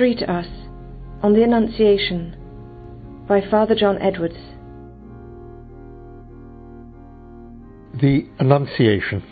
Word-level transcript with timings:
read 0.00 0.18
to 0.18 0.32
us 0.32 0.46
on 1.22 1.34
the 1.34 1.42
Annunciation 1.42 2.34
by 3.28 3.42
Father 3.50 3.74
John 3.74 3.98
Edwards. 4.00 4.38
The 8.00 8.26
Annunciation. 8.38 9.22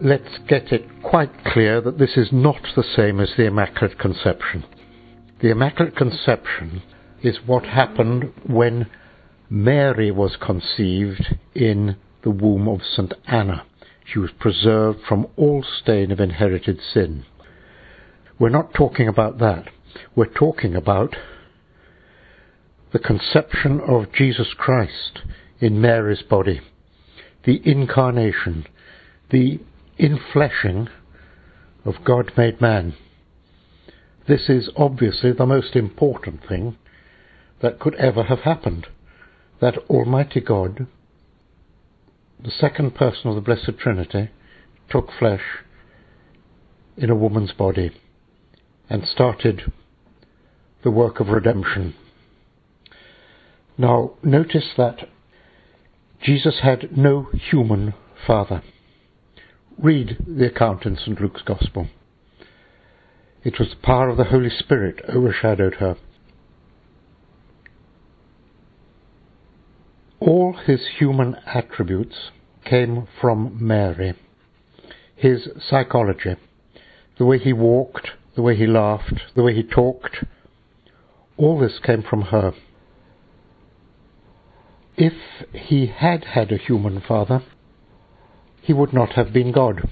Let's 0.00 0.38
get 0.48 0.72
it 0.72 0.86
quite 1.02 1.44
clear 1.44 1.82
that 1.82 1.98
this 1.98 2.16
is 2.16 2.28
not 2.32 2.62
the 2.74 2.82
same 2.82 3.20
as 3.20 3.30
the 3.36 3.44
Immaculate 3.44 3.98
Conception. 3.98 4.64
The 5.42 5.50
Immaculate 5.50 5.96
Conception 5.96 6.82
is 7.22 7.38
what 7.44 7.64
happened 7.64 8.32
when 8.46 8.86
Mary 9.50 10.10
was 10.10 10.36
conceived 10.40 11.36
in 11.54 11.96
the 12.22 12.30
womb 12.30 12.68
of 12.68 12.80
St. 12.82 13.12
Anna. 13.26 13.66
She 14.04 14.18
was 14.18 14.30
preserved 14.38 15.00
from 15.06 15.26
all 15.36 15.62
stain 15.62 16.10
of 16.10 16.20
inherited 16.20 16.80
sin. 16.94 17.26
We're 18.38 18.50
not 18.50 18.72
talking 18.72 19.08
about 19.08 19.38
that. 19.38 19.64
We're 20.14 20.26
talking 20.26 20.76
about 20.76 21.16
the 22.92 23.00
conception 23.00 23.80
of 23.80 24.12
Jesus 24.12 24.54
Christ 24.56 25.22
in 25.60 25.80
Mary's 25.80 26.22
body, 26.22 26.60
the 27.44 27.60
incarnation, 27.64 28.66
the 29.30 29.58
infleshing 29.98 30.88
of 31.84 32.04
God 32.04 32.30
made 32.36 32.60
man. 32.60 32.94
This 34.28 34.48
is 34.48 34.70
obviously 34.76 35.32
the 35.32 35.46
most 35.46 35.74
important 35.74 36.46
thing 36.48 36.76
that 37.60 37.80
could 37.80 37.96
ever 37.96 38.22
have 38.24 38.40
happened. 38.40 38.86
That 39.60 39.78
Almighty 39.90 40.40
God, 40.40 40.86
the 42.38 42.52
second 42.52 42.94
person 42.94 43.30
of 43.30 43.34
the 43.34 43.40
Blessed 43.40 43.78
Trinity, 43.80 44.30
took 44.88 45.08
flesh 45.18 45.42
in 46.96 47.10
a 47.10 47.16
woman's 47.16 47.52
body 47.52 47.92
and 48.88 49.06
started 49.06 49.72
the 50.82 50.90
work 50.90 51.20
of 51.20 51.28
redemption. 51.28 51.94
Now, 53.76 54.12
notice 54.22 54.70
that 54.76 55.08
Jesus 56.22 56.60
had 56.62 56.96
no 56.96 57.28
human 57.32 57.94
father. 58.26 58.62
Read 59.76 60.18
the 60.26 60.46
account 60.46 60.84
in 60.84 60.96
St. 60.96 61.20
Luke's 61.20 61.42
Gospel. 61.42 61.88
It 63.44 63.58
was 63.58 63.70
the 63.70 63.86
power 63.86 64.08
of 64.08 64.16
the 64.16 64.24
Holy 64.24 64.50
Spirit 64.50 65.00
overshadowed 65.08 65.74
her. 65.74 65.96
All 70.18 70.54
his 70.66 70.80
human 70.98 71.36
attributes 71.46 72.30
came 72.64 73.06
from 73.20 73.56
Mary. 73.60 74.14
His 75.14 75.48
psychology, 75.68 76.36
the 77.16 77.24
way 77.24 77.38
he 77.38 77.52
walked, 77.52 78.10
the 78.38 78.42
way 78.42 78.54
he 78.54 78.68
laughed, 78.68 79.20
the 79.34 79.42
way 79.42 79.52
he 79.52 79.64
talked, 79.64 80.24
all 81.36 81.58
this 81.58 81.80
came 81.84 82.04
from 82.04 82.22
her. 82.22 82.52
If 84.96 85.14
he 85.52 85.88
had 85.88 86.22
had 86.22 86.52
a 86.52 86.56
human 86.56 87.00
father, 87.00 87.42
he 88.62 88.72
would 88.72 88.92
not 88.92 89.14
have 89.14 89.32
been 89.32 89.50
God. 89.50 89.90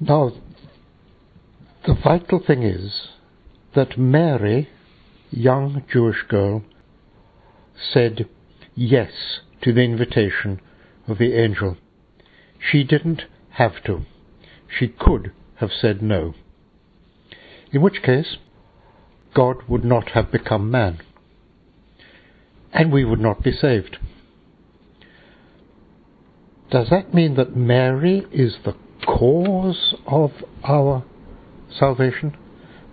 Now, 0.00 0.32
the 1.86 1.94
vital 1.94 2.42
thing 2.44 2.64
is 2.64 3.06
that 3.76 3.96
Mary, 3.96 4.68
young 5.30 5.84
Jewish 5.92 6.24
girl, 6.28 6.64
said 7.92 8.28
yes 8.74 9.12
to 9.62 9.72
the 9.72 9.82
invitation 9.82 10.60
of 11.06 11.18
the 11.18 11.34
angel. 11.34 11.76
She 12.58 12.82
didn't 12.82 13.22
have 13.50 13.84
to. 13.84 14.06
She 14.78 14.88
could 14.88 15.32
have 15.56 15.70
said 15.72 16.02
no. 16.02 16.34
In 17.72 17.82
which 17.82 18.02
case, 18.02 18.36
God 19.34 19.56
would 19.68 19.84
not 19.84 20.10
have 20.10 20.32
become 20.32 20.70
man. 20.70 21.00
And 22.72 22.92
we 22.92 23.04
would 23.04 23.20
not 23.20 23.42
be 23.42 23.52
saved. 23.52 23.98
Does 26.70 26.88
that 26.90 27.12
mean 27.12 27.34
that 27.34 27.56
Mary 27.56 28.24
is 28.32 28.58
the 28.64 28.76
cause 29.04 29.94
of 30.06 30.30
our 30.64 31.04
salvation? 31.68 32.36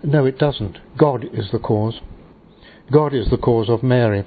No, 0.02 0.24
it 0.26 0.38
doesn't. 0.38 0.78
God 0.96 1.24
is 1.32 1.50
the 1.52 1.58
cause. 1.58 2.00
God 2.90 3.14
is 3.14 3.30
the 3.30 3.36
cause 3.36 3.68
of 3.68 3.82
Mary. 3.82 4.24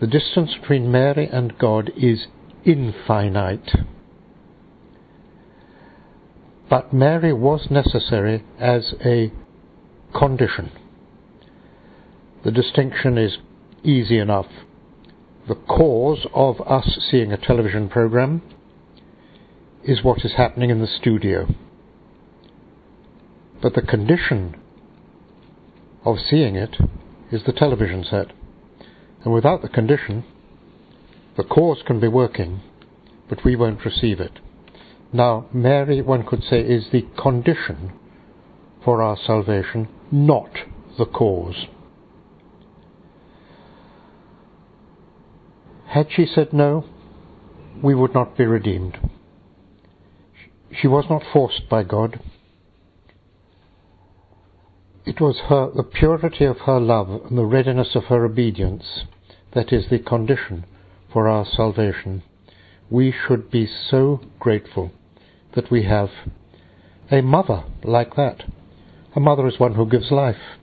The 0.00 0.06
distance 0.06 0.54
between 0.60 0.90
Mary 0.90 1.28
and 1.28 1.56
God 1.58 1.92
is 1.96 2.26
infinite. 2.64 3.70
But 6.72 6.90
Mary 6.90 7.34
was 7.34 7.66
necessary 7.70 8.44
as 8.58 8.94
a 9.04 9.30
condition. 10.18 10.72
The 12.44 12.50
distinction 12.50 13.18
is 13.18 13.36
easy 13.84 14.16
enough 14.16 14.46
the 15.48 15.54
cause 15.54 16.26
of 16.32 16.62
us 16.62 16.98
seeing 17.10 17.30
a 17.30 17.36
television 17.36 17.90
program 17.90 18.40
is 19.84 20.02
what 20.02 20.24
is 20.24 20.32
happening 20.38 20.70
in 20.70 20.80
the 20.80 20.86
studio. 20.86 21.46
But 23.60 23.74
the 23.74 23.82
condition 23.82 24.56
of 26.06 26.16
seeing 26.20 26.56
it 26.56 26.76
is 27.30 27.42
the 27.44 27.52
television 27.52 28.02
set. 28.08 28.28
And 29.24 29.34
without 29.34 29.60
the 29.60 29.68
condition, 29.68 30.24
the 31.36 31.44
cause 31.44 31.82
can 31.86 32.00
be 32.00 32.08
working, 32.08 32.62
but 33.28 33.44
we 33.44 33.56
won't 33.56 33.84
receive 33.84 34.20
it. 34.20 34.38
Now, 35.12 35.46
Mary, 35.52 36.00
one 36.00 36.24
could 36.24 36.42
say, 36.42 36.60
is 36.60 36.86
the 36.90 37.06
condition 37.20 37.92
for 38.82 39.02
our 39.02 39.16
salvation, 39.16 39.88
not 40.10 40.50
the 40.96 41.04
cause. 41.04 41.66
Had 45.86 46.08
she 46.10 46.24
said 46.24 46.54
no, 46.54 46.86
we 47.82 47.94
would 47.94 48.14
not 48.14 48.38
be 48.38 48.46
redeemed. 48.46 48.98
She 50.80 50.88
was 50.88 51.04
not 51.10 51.22
forced 51.30 51.68
by 51.68 51.82
God. 51.82 52.18
It 55.04 55.20
was 55.20 55.38
her, 55.48 55.70
the 55.74 55.82
purity 55.82 56.46
of 56.46 56.60
her 56.60 56.80
love 56.80 57.10
and 57.26 57.36
the 57.36 57.44
readiness 57.44 57.94
of 57.94 58.04
her 58.04 58.24
obedience 58.24 59.04
that 59.52 59.72
is 59.72 59.90
the 59.90 59.98
condition 59.98 60.64
for 61.12 61.28
our 61.28 61.44
salvation. 61.44 62.22
We 62.88 63.12
should 63.26 63.50
be 63.50 63.66
so 63.66 64.22
grateful 64.38 64.92
that 65.54 65.70
we 65.70 65.84
have 65.84 66.10
a 67.10 67.20
mother 67.20 67.64
like 67.84 68.16
that. 68.16 68.44
A 69.14 69.20
mother 69.20 69.46
is 69.46 69.58
one 69.58 69.74
who 69.74 69.86
gives 69.88 70.10
life. 70.10 70.58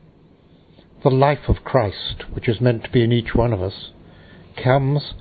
The 1.03 1.09
life 1.09 1.47
of 1.47 1.63
Christ, 1.63 2.25
which 2.33 2.49
is 2.49 2.59
meant 2.59 2.83
to 2.83 2.89
be 2.89 3.03
in 3.03 3.11
each 3.11 3.33
one 3.33 3.53
of 3.53 3.61
us, 3.61 3.91
comes 4.61 5.13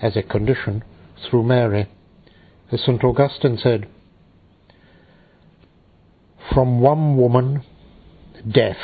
as 0.00 0.16
a 0.16 0.22
condition 0.22 0.82
through 1.28 1.44
Mary. 1.44 1.88
As 2.72 2.80
St. 2.80 3.02
Augustine 3.04 3.58
said, 3.62 3.86
from 6.52 6.80
one 6.80 7.16
woman, 7.16 7.62
death, 8.50 8.78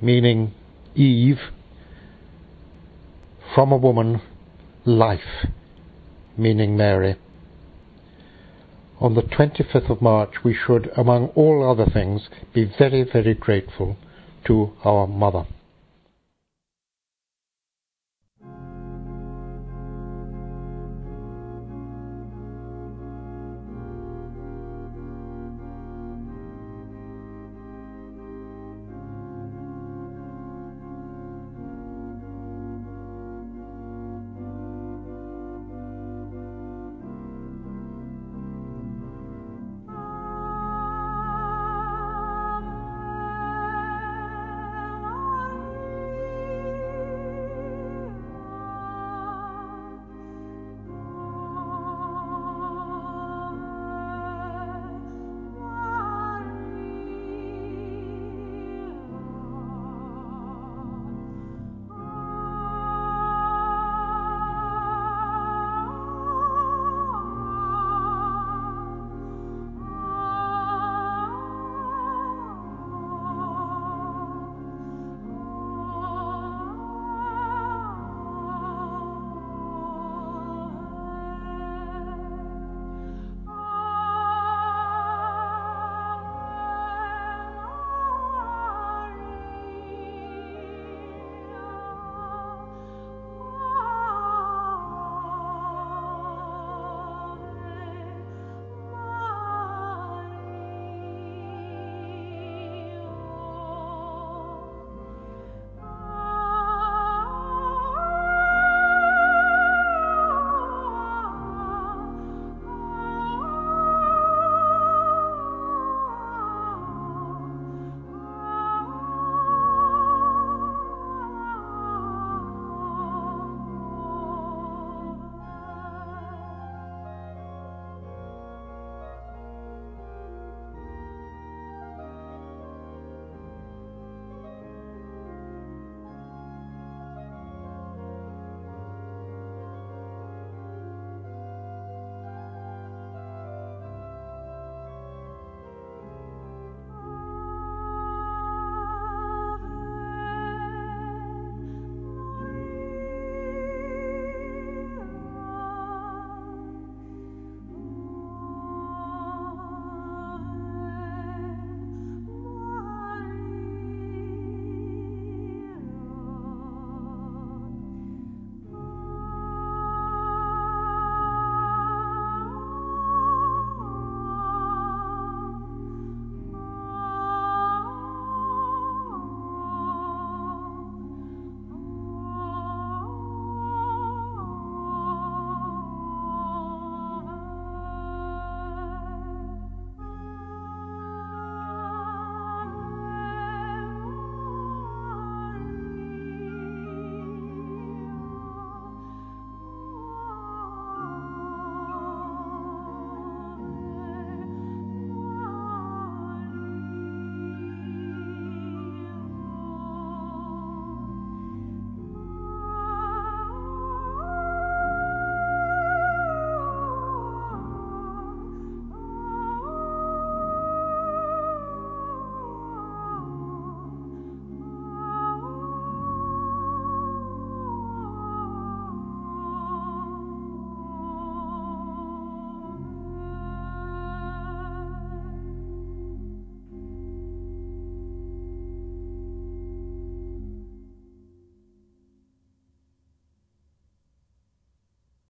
meaning 0.00 0.52
Eve, 0.94 1.38
from 3.54 3.72
a 3.72 3.76
woman, 3.76 4.22
life, 4.84 5.46
meaning 6.36 6.76
Mary. 6.76 7.16
On 9.00 9.14
the 9.14 9.22
25th 9.22 9.88
of 9.88 10.02
March, 10.02 10.44
we 10.44 10.54
should, 10.54 10.90
among 10.94 11.28
all 11.28 11.68
other 11.68 11.86
things, 11.90 12.28
be 12.52 12.64
very, 12.78 13.02
very 13.02 13.32
grateful 13.32 13.96
to 14.44 14.72
our 14.84 15.06
Mother. 15.06 15.46